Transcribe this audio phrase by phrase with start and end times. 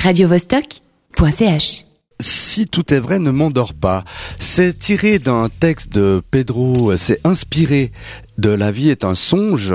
[0.00, 1.84] radiovostok.ch
[2.20, 4.04] Si tout est vrai, ne m'endors pas.
[4.38, 7.92] C'est tiré d'un texte de Pedro, c'est inspiré
[8.38, 9.74] de La vie est un songe.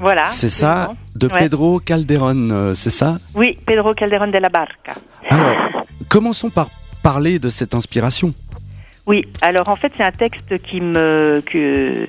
[0.00, 0.24] Voilà.
[0.26, 1.38] C'est ça, de Ouais.
[1.38, 3.18] Pedro Calderón, euh, c'est ça?
[3.34, 4.94] Oui, Pedro Calderón de la Barca.
[5.30, 5.56] Alors,
[6.08, 6.68] commençons par
[7.02, 8.32] parler de cette inspiration.
[9.06, 12.06] Oui, alors en fait c'est un texte qui me que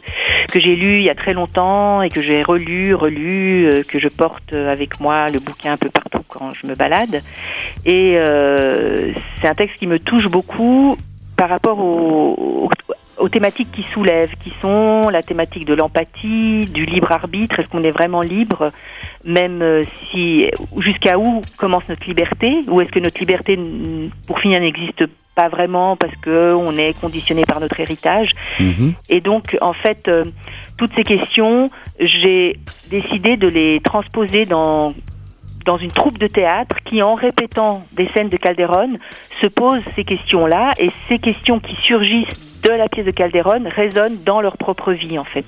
[0.52, 4.00] que j'ai lu il y a très longtemps et que j'ai relu, relu, euh, que
[4.00, 7.22] je porte avec moi le bouquin un peu partout quand je me balade.
[7.86, 10.96] Et euh, c'est un texte qui me touche beaucoup
[11.36, 12.70] par rapport aux,
[13.18, 17.60] aux, thématiques qui soulèvent, qui sont la thématique de l'empathie, du libre arbitre.
[17.60, 18.72] Est-ce qu'on est vraiment libre,
[19.26, 23.58] même euh, si jusqu'à où commence notre liberté, ou est-ce que notre liberté,
[24.28, 25.06] pour finir, n'existe
[25.40, 28.32] pas vraiment parce que on est conditionné par notre héritage.
[28.60, 28.94] Mhm.
[29.10, 30.26] Et donc, en fait, euh,
[30.78, 32.58] toutes ces questions, j'ai
[32.90, 34.94] décidé de les transposer dans
[35.66, 38.92] dans une troupe de théâtre qui, en répétant des scènes de Calderon,
[39.42, 44.24] se pose ces questions-là et ces questions qui surgissent de la pièce de Calderon résonnent
[44.26, 45.46] dans leur propre vie, en fait.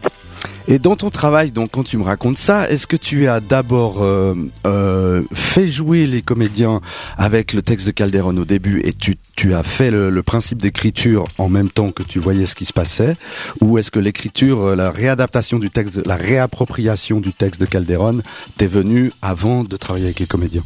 [0.67, 4.03] Et dans ton travail, donc quand tu me racontes ça, est-ce que tu as d'abord
[4.03, 6.81] euh, euh, fait jouer les comédiens
[7.17, 10.61] avec le texte de Calderon au début et tu, tu as fait le, le principe
[10.61, 13.17] d'écriture en même temps que tu voyais ce qui se passait?
[13.59, 18.21] Ou est-ce que l'écriture, euh, la réadaptation du texte, la réappropriation du texte de Calderon
[18.57, 20.63] t'est venue avant de travailler avec les comédiens?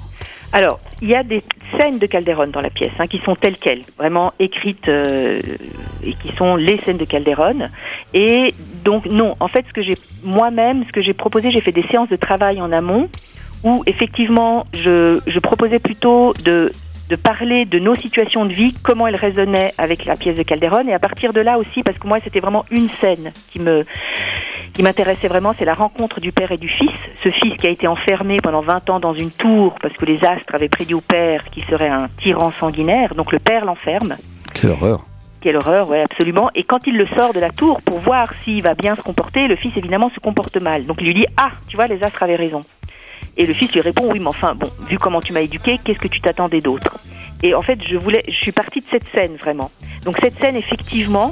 [0.56, 1.44] Alors, il y a des
[1.78, 5.38] scènes de Calderon dans la pièce, hein, qui sont telles quelles, vraiment écrites euh,
[6.02, 7.68] et qui sont les scènes de Calderon.
[8.14, 8.54] Et
[8.86, 11.84] donc non, en fait, ce que j'ai moi-même, ce que j'ai proposé, j'ai fait des
[11.92, 13.10] séances de travail en amont
[13.66, 16.72] où effectivement, je, je proposais plutôt de
[17.10, 20.88] de parler de nos situations de vie, comment elles résonnaient avec la pièce de Calderon,
[20.88, 23.86] et à partir de là aussi, parce que moi c'était vraiment une scène qui me
[24.76, 26.92] qui m'intéressait vraiment, c'est la rencontre du père et du fils.
[27.24, 30.24] Ce fils qui a été enfermé pendant 20 ans dans une tour parce que les
[30.26, 33.16] astres avaient prédit au père qu'il serait un tyran sanguinaire.
[33.16, 34.18] Donc le père l'enferme.
[34.54, 35.06] Quelle horreur
[35.40, 36.50] Quelle horreur, ouais, absolument.
[36.56, 39.48] Et quand il le sort de la tour pour voir s'il va bien se comporter,
[39.48, 40.86] le fils évidemment se comporte mal.
[40.86, 42.60] Donc il lui dit Ah, tu vois, les astres avaient raison.
[43.38, 46.00] Et le fils lui répond Oui, mais enfin, bon, vu comment tu m'as éduqué, qu'est-ce
[46.00, 46.98] que tu t'attendais d'autre?
[47.44, 49.72] Et en fait, je voulais, je suis partie de cette scène vraiment.
[50.04, 51.32] Donc cette scène, effectivement,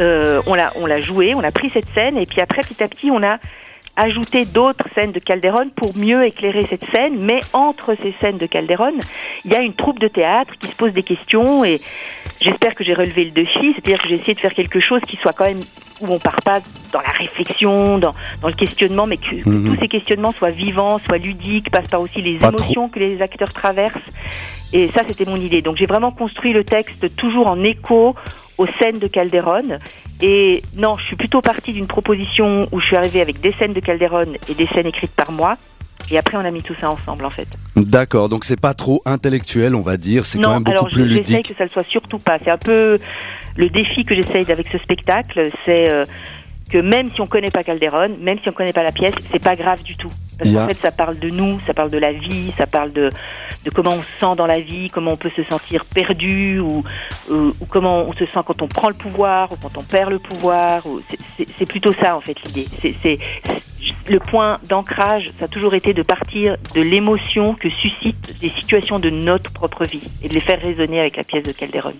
[0.00, 2.82] euh, on l'a, on l'a jouée, on a pris cette scène, et puis après, petit
[2.82, 3.38] à petit, on a
[3.96, 7.18] ajouté d'autres scènes de Calderon pour mieux éclairer cette scène.
[7.20, 8.94] Mais entre ces scènes de Calderon,
[9.44, 11.80] il y a une troupe de théâtre qui se pose des questions, et
[12.40, 15.16] j'espère que j'ai relevé le défi, c'est-à-dire que j'ai essayé de faire quelque chose qui
[15.16, 15.62] soit quand même
[16.00, 16.58] où on part pas
[16.92, 19.74] dans la réflexion, dans, dans le questionnement, mais que, que Mhm.
[19.74, 23.22] tous ces questionnements soient vivants, soient ludiques, passent par aussi les Pas émotions que les
[23.22, 23.94] acteurs traversent.
[24.72, 25.62] Et ça, c'était mon idée.
[25.62, 28.16] Donc j'ai vraiment construit le texte toujours en écho
[28.58, 29.78] aux scènes de Calderon.
[30.22, 33.72] Et non, je suis plutôt partie d'une proposition où je suis arrivée avec des scènes
[33.72, 35.56] de Calderon et des scènes écrites par moi.
[36.10, 37.48] Et après, on a mis tout ça ensemble, en fait.
[37.76, 41.02] D'accord, donc c'est pas trop intellectuel, on va dire, c'est quand même beaucoup alors plus
[41.08, 41.48] je- j'essaye ludique.
[41.52, 42.38] que ça le soit surtout pas.
[42.42, 42.98] C'est un peu
[43.56, 46.04] le défi que j'essaye avec ce spectacle, c'est euh,
[46.70, 49.42] que même si on connaît pas Calderon, même si on connaît pas la pièce, c'est
[49.42, 50.10] pas grave du tout.
[50.38, 53.08] Parce qu'en fait, ça parle de nous, ça parle de la vie, ça parle de,
[53.64, 56.82] de comment on se sent dans la vie, comment on peut se sentir perdu, ou,
[57.30, 60.10] ou, ou comment on se sent quand on prend le pouvoir, ou quand on perd
[60.10, 60.84] le pouvoir.
[60.86, 61.00] ou-
[61.38, 62.66] c'est- plutôt ça, en fait, l'idée.
[63.02, 63.18] C'est-
[64.08, 68.98] le point d'ancrage, ça a toujours été de partir de l'émotion que suscitent des situations
[68.98, 71.92] de notre propre vie et de les faire résonner avec la pièce de Calderon.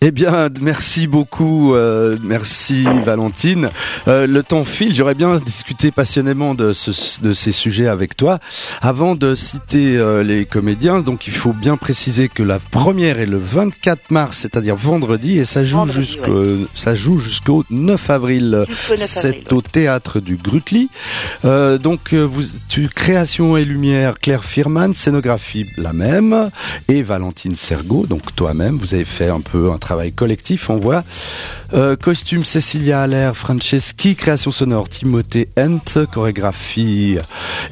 [0.00, 3.70] Eh bien, merci beaucoup, euh, merci Valentine.
[4.06, 8.38] Euh, le temps file, j'aurais bien discuté passionnément de, ce, de ces sujets avec toi.
[8.80, 13.26] Avant de citer euh, les comédiens, donc il faut bien préciser que la première est
[13.26, 18.66] le 24 mars, c'est-à-dire vendredi, et ça joue jusqu'au ça joue jusqu'au 9 avril.
[18.68, 20.90] Jusqu'au 9 avril, C'est au théâtre du Grutli.
[21.44, 26.50] Euh, donc, euh, vous, tu, création et lumière, Claire Firman, scénographie la même,
[26.86, 31.02] et Valentine Sergo, donc toi-même, vous avez fait un peu un travail collectif, on voit.
[31.74, 37.18] Euh, costume Cecilia Allaire, Franceschi, création sonore Timothée Hent, chorégraphie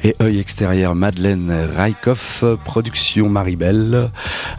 [0.03, 4.11] et œil extérieur Madeleine Raikoff, production Maribel.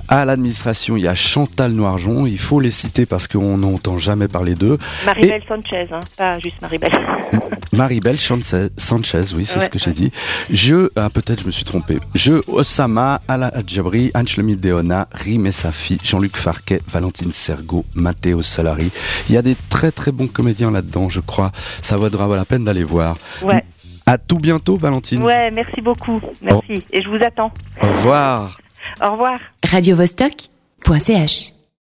[0.08, 4.26] À l'administration, il y a Chantal Noirjon, il faut les citer parce qu'on n'entend jamais
[4.26, 4.76] parler d'eux.
[5.06, 6.90] Maribel Sanchez, hein, pas juste Maribel.
[7.72, 10.10] Maribel Sanchez, Sanchez, oui, c'est Ouais, ce que j'ai dit.
[10.50, 11.98] Je, ah, peut-être je me suis trompé.
[12.14, 18.90] Je, Osama, Ala Adjabri, Anchlomi Deona, Rime Safi, Jean-Luc Farquet, Valentine Sergo, Matteo Solari.
[19.28, 21.52] Il y a des très très bons comédiens là-dedans, je crois.
[21.82, 23.16] Ça vaudra la peine d'aller voir.
[23.42, 23.62] Ouais,
[24.06, 25.22] À tout bientôt, Valentine.
[25.22, 26.84] ouais, merci beaucoup, merci.
[26.92, 27.52] Et je vous attends.
[27.82, 28.58] Au revoir.
[29.02, 29.38] Au revoir.
[29.64, 31.57] radiovostok.ch